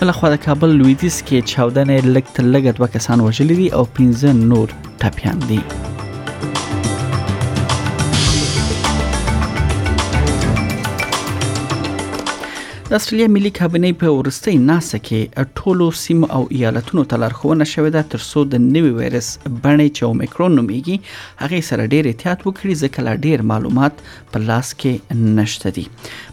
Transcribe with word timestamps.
لخوا 0.10 0.30
د 0.34 0.38
کابل 0.46 0.70
لویدیز 0.80 1.18
کې 1.28 1.38
14 1.68 2.10
لکټ 2.16 2.38
لګت 2.56 2.76
وکسان 2.84 3.18
وژل 3.28 3.50
دي 3.62 3.68
او 3.78 3.84
15 4.02 4.50
نور 4.56 4.68
ټپيان 5.06 5.38
دي 5.50 5.60
د 12.90 12.96
استرالیا 12.98 13.26
ملي 13.32 13.50
کابینه 13.58 13.90
په 14.04 14.12
ورستۍ 14.14 14.60
ناسه 14.68 14.98
کې 15.08 15.50
ټولو 15.58 15.88
سیمو 16.04 16.28
او 16.38 16.40
ایالتونو 16.60 17.02
ته 17.12 17.20
لارښوونه 17.24 17.66
شوې 17.72 17.92
ده 17.96 18.02
ترڅو 18.14 18.44
د 18.54 18.64
نوي 18.78 18.90
وایرس 18.96 19.28
بڼې 19.48 19.90
چې 19.98 20.06
اومیکرون 20.08 20.56
نومیږي 20.62 20.96
هغه 21.44 21.60
سره 21.68 21.84
ډېر 21.92 22.10
احتیاط 22.12 22.48
وکړي 22.48 22.80
ځکه 22.84 23.06
لا 23.10 23.14
ډېر 23.26 23.44
معلومات 23.52 24.02
په 24.32 24.42
لاس 24.48 24.72
کې 24.82 25.22
نشته 25.42 25.74
دي 25.78 25.86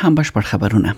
هم 0.07 0.15
بشپړ 0.17 0.43
خبرونه 0.51 0.91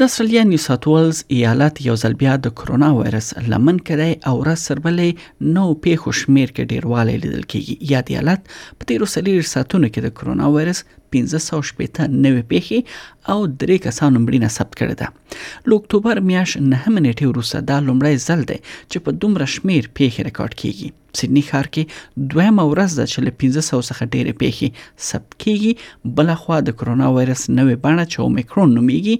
د 0.00 0.08
استرالیا 0.08 0.40
نیو 0.48 0.58
ساوث 0.62 0.86
ویلز 0.86 1.20
ایالت 1.36 1.78
یو 1.84 1.94
ځل 2.00 2.16
بیا 2.22 2.32
د 2.46 2.50
کرونا 2.60 2.88
وایرس 2.96 3.28
لمن 3.52 3.78
کړي 3.90 4.08
او 4.32 4.42
را 4.48 4.54
سربلې 4.62 5.52
نو 5.54 5.62
پیښو 5.86 6.12
شمیر 6.18 6.52
کې 6.52 6.70
ډیروالی 6.74 7.14
لیدل 7.22 7.46
کیږي 7.52 7.92
یا 7.92 8.02
د 8.08 8.16
ایالت 8.16 8.44
په 8.50 8.90
تیرو 8.90 9.08
سلیر 9.12 9.48
ساتونو 9.52 9.90
کې 9.92 10.04
د 10.08 10.12
کرونا 10.20 10.50
وایرس 10.56 10.82
1500 10.90 11.64
شپېته 11.70 12.10
نوې 12.18 12.46
پیښې 12.52 13.32
او 13.36 13.38
درې 13.46 13.86
کسانو 13.86 14.22
مړینه 14.26 14.52
ثبت 14.58 14.78
کړې 14.82 15.00
ده 15.02 15.70
ل 15.70 15.78
اکتوبر 15.80 16.22
میاش 16.32 16.56
نه 16.60 16.82
منېټه 16.90 17.32
وروسته 17.32 17.64
دا 17.72 17.80
لومړی 17.88 18.26
ځل 18.28 18.46
دی 18.52 18.60
چې 18.68 19.06
په 19.08 19.20
دومره 19.24 19.50
شمیر 19.56 19.92
پیښې 19.94 20.30
ریکارډ 20.30 20.62
کیږي 20.64 20.92
سیدنی 21.18 21.42
ښار 21.50 21.66
کې 21.74 22.28
دویمه 22.32 22.64
ورځ 22.72 22.90
ده 22.98 23.04
چې 23.12 23.18
له 23.24 23.32
1500 23.42 23.88
څخه 23.88 24.08
ډېرې 24.14 24.32
پیښې 24.42 24.68
ثبت 25.08 25.30
کیږي 25.42 25.72
بل 26.18 26.28
خو 26.42 26.58
د 26.68 26.76
کرونا 26.80 27.06
وایرس 27.16 27.42
نوې 27.58 27.76
بڼه 27.84 28.04
چې 28.12 28.18
اومیکرون 28.26 28.68
نومیږي 28.76 29.16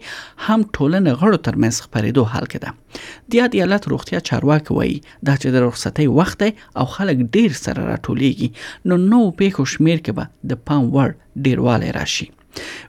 هم 0.47 0.61
ټولنه 0.77 1.11
غړو 1.21 1.39
ترمنځ 1.47 1.77
خبرېدو 1.85 2.23
حال 2.33 2.47
کې 2.53 2.59
ده 2.65 3.05
د 3.31 3.41
یاد 3.41 3.53
ایالت 3.59 3.83
روغتیا 3.95 4.21
چارواکي 4.31 4.73
وایي 4.79 4.97
دا 5.27 5.35
چې 5.41 5.49
د 5.57 5.69
رخصتۍ 5.69 6.07
وخت 6.19 6.41
او 6.81 6.85
خلک 6.97 7.17
ډېر 7.35 7.51
سره 7.65 7.81
راټولېږي 7.91 8.49
نو 8.89 8.95
نو 9.11 9.21
پیښو 9.43 9.63
شمیر 9.75 9.99
کې 10.05 10.19
به 10.21 10.55
د 10.55 10.65
پام 10.71 10.83
وړ 10.97 11.09
ډیروالی 11.47 11.91
راشي 11.99 12.27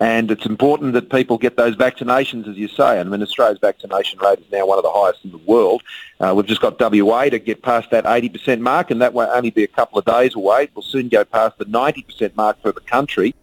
And 0.00 0.30
it's 0.30 0.46
important 0.46 0.94
that 0.94 1.10
people 1.10 1.36
get 1.36 1.58
those 1.58 1.76
vaccinations, 1.76 2.48
as 2.48 2.56
you 2.56 2.68
say. 2.68 2.98
I 2.98 3.04
mean, 3.04 3.22
Australia's 3.22 3.58
vaccination 3.60 4.18
rate 4.20 4.38
is 4.38 4.50
now 4.50 4.64
one 4.64 4.78
of 4.78 4.82
the 4.82 4.90
highest 4.90 5.22
in 5.24 5.30
the 5.30 5.36
world. 5.36 5.82
Uh, 6.18 6.32
we've 6.34 6.46
just 6.46 6.62
got 6.62 6.80
WA 6.80 7.24
to 7.28 7.38
get 7.38 7.60
past 7.62 7.90
that 7.90 8.04
80% 8.04 8.60
mark, 8.60 8.90
and 8.90 9.02
that 9.02 9.12
will 9.12 9.26
not 9.26 9.36
only 9.36 9.50
be 9.50 9.62
a 9.62 9.66
couple 9.68 9.98
of 9.98 10.06
days 10.06 10.34
away. 10.34 10.68
We'll 10.74 10.82
soon 10.82 11.10
go 11.10 11.22
past 11.22 11.58
the 11.58 11.66
90% 11.66 12.34
mark 12.34 12.62
for 12.62 12.72
the 12.72 12.80
country. 12.80 13.34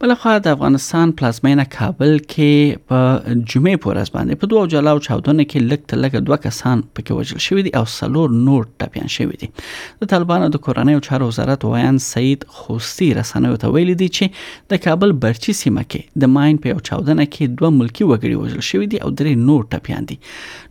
بلخوا 0.00 0.32
د 0.44 0.48
افغانستان 0.54 1.12
پلازمینه 1.18 1.64
کابل 1.74 2.10
کې 2.32 2.80
په 2.88 3.04
جمعې 3.20 3.78
پورې 3.84 4.02
ځباندې 4.08 4.40
په 4.42 4.50
دوه 4.52 4.64
جلاو 4.74 5.00
چاودنه 5.06 5.46
کې 5.52 5.60
لکټ 5.68 5.94
لکه 6.00 6.20
دوه 6.26 6.38
کسان 6.46 6.82
پکې 6.88 7.22
وژل 7.22 7.40
شوی 7.46 7.64
دي 7.68 7.72
او 7.80 7.82
سلور 7.94 8.34
نور 8.48 8.66
ټپيان 8.82 9.12
شوی 9.16 9.38
دي 9.44 9.48
د 10.04 10.10
طالبانو 10.12 10.50
د 10.56 10.62
کورنۍ 10.68 10.98
او 11.00 11.04
چارو 11.08 11.30
وزارت 11.30 11.64
وایان 11.70 12.00
سید 12.10 12.44
خوستی 12.60 13.08
رسنوي 13.20 13.62
ته 13.66 13.72
ویلي 13.78 13.96
دي 14.06 14.10
چې 14.18 14.70
د 14.74 14.82
کابل 14.90 15.16
برچی 15.26 15.56
سیمه 15.64 15.86
کې 15.90 16.22
د 16.26 16.34
ماين 16.36 16.60
په 16.68 16.80
چاودنه 16.90 17.28
کې 17.34 17.58
دوه 17.58 17.74
ملکی 17.82 18.08
وګړي 18.08 18.40
وژل 18.44 18.68
شوی 18.72 18.92
دي 18.96 19.02
او 19.06 19.14
درې 19.18 19.48
نور 19.50 19.66
ټپيان 19.76 20.10
دي 20.14 20.22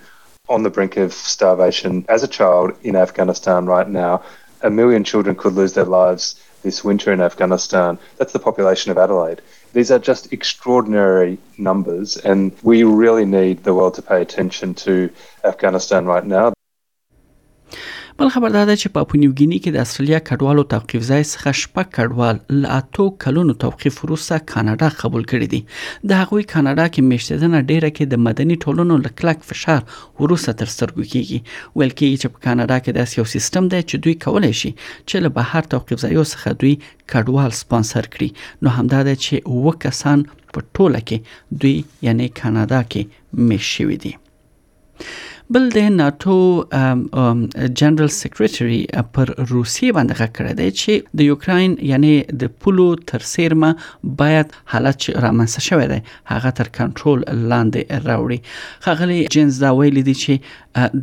on 0.54 0.68
the 0.68 0.76
brink 0.78 1.00
of 1.08 1.14
starvation 1.34 2.02
as 2.18 2.26
a 2.30 2.36
child 2.40 2.90
in 2.92 3.04
Afghanistan 3.08 3.76
right 3.76 3.94
now. 4.04 4.16
a 4.64 4.70
million 4.70 5.04
children 5.04 5.36
could 5.36 5.54
lose 5.54 5.74
their 5.74 5.86
lives 5.86 6.42
this 6.64 6.84
winter 6.84 7.12
in 7.12 7.22
Afghanistan. 7.22 8.00
That's 8.18 8.32
the 8.34 8.40
population 8.40 8.90
of 8.92 8.98
Adelaide. 8.98 9.42
These 9.74 9.92
are 9.92 10.00
just 10.00 10.32
extraordinary 10.32 11.38
numbers, 11.58 12.16
and 12.16 12.54
we 12.64 12.84
really 12.84 13.26
need 13.26 13.64
the 13.64 13.74
world 13.74 13.96
to 13.96 14.02
pay 14.02 14.22
attention 14.22 14.74
to 14.76 15.10
Afghanistan 15.44 16.06
right 16.06 16.26
now. 16.26 16.54
بل 18.18 18.30
خبر 18.30 18.50
دا 18.50 18.66
ده 18.66 18.76
چې 18.78 18.88
پاپو 18.96 19.18
نیوګینی 19.22 19.58
کې 19.60 19.76
د 19.76 19.84
استرالیا 19.84 20.18
کډوالو 20.30 20.64
توقيف 20.74 21.06
ځای 21.06 21.24
څخه 21.34 21.54
شپږ 21.62 21.88
کډوال 21.98 22.42
ل 22.62 22.68
اتو 22.76 23.06
کلونو 23.24 23.56
توقيف 23.64 23.98
وروسته 24.04 24.40
کاناډا 24.52 24.90
قبول 25.04 25.24
کړی 25.32 25.48
دی 25.54 25.62
د 26.12 26.22
هغوی 26.22 26.46
کاناډا 26.52 26.86
کې 26.92 27.10
میشتدنه 27.14 27.62
ډیره 27.72 27.90
کې 27.96 28.12
د 28.12 28.22
مدني 28.28 28.58
ټولنو 28.68 29.00
لکلک 29.08 29.42
فشار 29.50 29.82
وروسته 30.26 30.56
تر 30.62 30.72
سترګو 30.76 31.12
کیږي 31.16 31.40
ویل 31.48 31.96
کېږي 31.96 32.18
چې 32.22 32.28
په 32.36 32.46
کاناډا 32.46 32.78
کې 32.84 33.00
داس 33.00 33.18
یو 33.20 33.28
سیستم 33.34 33.72
دی 33.74 33.82
چې 33.82 34.06
دوی 34.06 34.16
کولای 34.28 34.54
شي 34.62 34.74
چې 34.78 35.28
له 35.28 35.34
بهر 35.42 35.72
توقيف 35.76 36.06
ځایو 36.06 36.30
څخه 36.36 36.60
دوی 36.64 36.78
کډوال 36.86 37.60
سپانسر 37.64 38.12
کړي 38.14 38.64
نو 38.64 38.78
همدا 38.80 39.04
ده 39.12 39.16
چې 39.24 39.60
وکسان 39.70 40.28
په 40.32 40.68
ټوله 40.72 41.06
کې 41.12 41.62
دوی 41.64 41.76
یعنی 42.10 42.30
کاناډا 42.42 42.88
کې 42.94 43.54
میشوي 43.54 44.00
دي 44.08 44.16
بل 45.50 45.66
د 45.72 45.78
ناتو 45.96 46.36
جنرال 47.80 48.10
سیکریټري 48.20 48.78
پر 49.14 49.34
روسیې 49.52 49.90
باندې 49.96 50.14
غږ 50.20 50.30
کړی 50.38 50.54
دی 50.60 50.68
چې 50.82 50.92
د 51.22 51.26
یوکرين 51.32 51.72
یعنی 51.92 52.12
د 52.44 52.54
پولو 52.66 52.86
تر 53.12 53.22
سیرمه 53.34 53.72
باید 54.22 54.48
حالت 54.76 54.96
چې 55.04 55.10
رامنځته 55.26 55.62
شوی 55.68 55.88
دی 55.94 56.00
هغه 56.32 56.50
تر 56.62 56.68
کنټرول 56.80 57.20
لاندې 57.52 57.82
راوړي 58.10 58.40
خغلی 58.88 59.20
جنز 59.38 59.54
دا 59.66 59.72
ویلي 59.82 60.04
دی 60.12 60.16
چې 60.24 60.34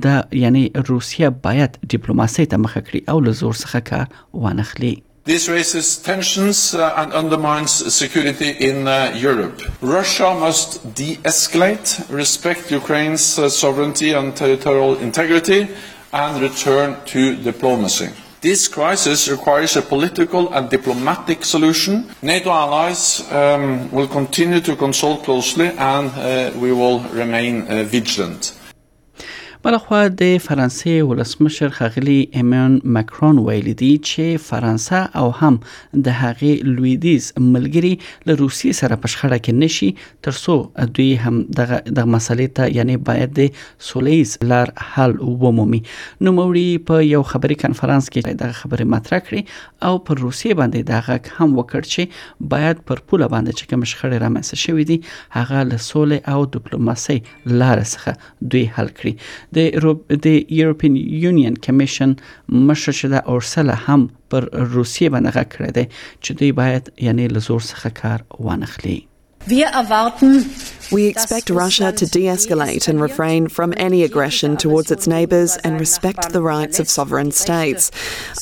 دا 0.09 0.17
یعنی 0.47 0.65
روسیه 0.95 1.29
باید 1.51 1.73
ډیپلوماسي 1.99 2.45
ته 2.55 2.65
مخه 2.65 2.81
کړي 2.89 3.01
او 3.15 3.23
له 3.29 3.33
زور 3.45 3.55
څخه 3.63 3.79
کار 3.93 4.05
وانخلي 4.47 4.95
This 5.25 5.51
raises 5.51 5.99
tensions 5.99 6.75
uh, 6.75 6.95
and 6.97 7.13
undermines 7.13 7.93
security 7.95 8.53
in 8.59 8.89
uh, 8.89 9.13
Europe. 9.15 9.61
Russia 9.83 10.33
must 10.35 10.81
de 10.95 11.19
escalate, 11.23 12.09
respect 12.09 12.71
Ukraine's 12.73 13.39
uh, 13.39 13.51
sovereignty 13.51 14.13
and 14.15 14.35
territorial 14.35 14.97
integrity, 14.99 15.69
and 16.15 16.41
return 16.41 16.97
to 17.05 17.37
diplomacy. 17.37 18.09
This 18.41 18.67
crisis 18.67 19.29
requires 19.29 19.77
a 19.77 19.83
political 19.83 20.55
and 20.55 20.71
diplomatic 20.71 21.45
solution. 21.45 22.09
NATO 22.23 22.49
allies 22.51 23.21
um, 23.31 23.91
will 23.93 24.09
continue 24.09 24.61
to 24.63 24.75
consult 24.75 25.25
closely, 25.25 25.67
and 25.69 26.11
uh, 26.17 26.51
we 26.59 26.73
will 26.73 27.01
remain 27.13 27.67
uh, 27.69 27.83
vigilant. 27.85 28.55
بلخوا 29.65 29.97
د 30.19 30.31
فرانسې 30.43 30.93
ولسمشر 31.09 31.73
خغلی 31.79 32.15
ایمن 32.43 32.77
مکرون 32.97 33.41
ویل 33.49 33.67
دي 33.81 33.89
چې 34.11 34.45
فرانسا 34.45 35.01
او 35.23 35.25
هم 35.41 35.59
د 36.07 36.15
هغې 36.21 36.71
لویدیز 36.77 37.27
ملګری 37.39 37.91
له 37.91 38.37
روسیې 38.39 38.79
سره 38.79 38.97
په 39.03 39.11
شخړه 39.15 39.39
کې 39.49 39.59
نشي 39.63 39.89
ترڅو 40.29 40.57
دوی 40.99 41.09
هم 41.25 41.41
دغه 41.59 41.81
د 41.99 42.09
مسلې 42.15 42.55
ته 42.61 42.69
یعنی 42.79 42.97
باید 43.11 43.35
د 43.41 43.51
سولېز 43.89 44.33
لار 44.55 44.73
حل 44.95 45.19
ومومي 45.45 45.83
نو 46.29 46.35
موري 46.39 46.65
په 46.93 47.05
یو 47.09 47.21
خبري 47.35 47.61
کانفرنس 47.65 48.09
کې 48.15 48.41
دغه 48.45 48.59
خبره 48.63 48.89
مطرح 48.95 49.23
کړي 49.29 49.61
او 49.91 50.01
پر 50.09 50.21
روسیې 50.23 50.61
باندې 50.63 50.91
دغه 50.93 51.43
هم 51.43 51.51
وکړ 51.59 51.91
چې 51.93 52.49
باید 52.57 52.83
پر 52.93 53.05
پوله 53.13 53.31
باندې 53.37 53.61
چې 53.61 53.69
کوم 53.75 53.87
شخړه 53.93 54.25
رامنځته 54.25 54.65
شوې 54.65 54.91
دي 54.95 54.99
هغه 55.39 55.71
له 55.75 55.85
سولې 55.91 56.35
او 56.35 56.51
ډیپلوماسۍ 56.51 57.55
لار 57.65 57.87
څخه 57.95 58.51
دوی 58.55 58.67
حل 58.81 58.93
کړي 58.97 59.17
د 59.57 59.59
د 60.25 60.27
یورپین 60.61 60.97
یونین 61.25 61.55
کمیشن 61.67 62.11
مشر 62.71 62.93
شده 63.01 63.23
اورسله 63.35 63.75
هم 63.87 64.07
پر 64.35 64.45
روسیه 64.75 65.09
باندې 65.15 65.43
کړی 65.55 65.71
دی 65.79 65.85
چې 66.25 66.31
دوی 66.43 66.53
باید 66.63 66.93
یعنی 67.09 67.29
لزور 67.37 67.63
څخه 67.63 67.89
کار 68.03 68.19
وانخلي 68.51 68.99
Wir 69.51 69.69
erwarten 69.81 70.33
We 70.93 71.07
expect 71.07 71.51
Russia 71.51 71.93
to 71.93 72.07
de 72.07 72.23
escalate 72.25 72.89
and 72.89 73.01
refrain 73.01 73.47
from 73.49 73.73
any 73.77 74.03
aggression 74.03 74.57
towards 74.57 74.91
its 74.91 75.07
neighbours 75.07 75.57
and 75.59 75.79
respect 75.79 76.31
the 76.33 76.43
rights 76.43 76.81
of 76.81 76.89
sovereign 76.89 77.31
states. 77.31 77.93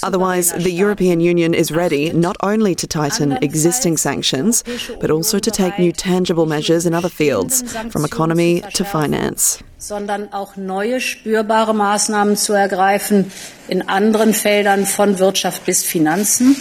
Otherwise, 0.03 0.53
the 0.53 0.71
European 0.73 1.21
Union 1.21 1.53
is 1.53 1.71
ready 1.71 2.11
not 2.13 2.37
only 2.43 2.75
to 2.75 2.87
tighten 2.87 3.33
existing 3.45 3.99
sanctions, 3.99 4.65
but 4.99 5.11
also 5.11 5.39
to 5.39 5.51
take 5.51 5.79
new 5.79 5.93
tangible 5.93 6.47
measures 6.47 6.87
in 6.87 6.95
other 6.95 7.11
fields, 7.11 7.61
from 7.93 8.05
economy 8.05 8.63
to 8.75 8.85
finance. 8.85 9.59
sondern 9.81 10.29
auch 10.33 10.57
neue 10.57 11.01
spürbare 11.01 11.73
Maßnahmen 11.73 12.37
zu 12.37 12.53
ergreifen 12.53 13.31
in 13.69 13.89
anderen 13.89 14.35
Feldern 14.35 14.87
von 14.87 15.19
Wirtschaft 15.21 15.67
bis 15.67 15.85
Finanzen. 15.85 16.57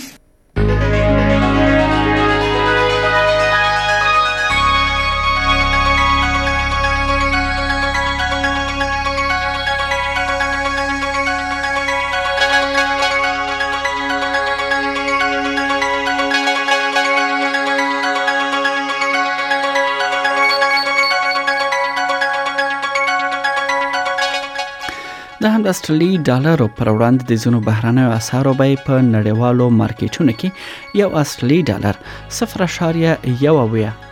شل 25.67 25.71
استرالی 25.75 26.09
ډالرو 26.27 26.65
پر 26.75 26.89
وړاندې 26.89 27.23
د 27.29 27.31
زینو 27.43 27.59
بهرانه 27.67 28.03
اسعارو 28.17 28.51
بیه 28.59 28.83
په 28.83 28.99
نړیوالو 29.15 29.65
مارکیټونو 29.79 30.33
کې 30.43 30.99
یو 30.99 31.07
استرالی 31.21 31.57
ډالر 31.69 31.99
0.1 32.35 33.25